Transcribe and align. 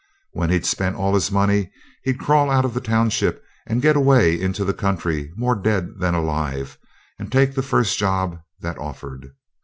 When 0.31 0.49
he'd 0.49 0.65
spent 0.65 0.95
all 0.95 1.13
his 1.13 1.29
money 1.31 1.71
he'd 2.05 2.17
crawl 2.19 2.49
out 2.49 2.65
of 2.65 2.73
the 2.73 2.81
township 2.81 3.43
and 3.67 3.83
get 3.83 3.95
away 3.95 4.33
into 4.41 4.65
the 4.65 4.73
country 4.73 5.31
more 5.35 5.53
dead 5.55 5.99
than 5.99 6.15
alive, 6.15 6.79
and 7.19 7.31
take 7.31 7.53
the 7.53 7.61
first 7.61 7.99
job 7.99 8.39
that 8.61 8.79
offered. 8.79 9.33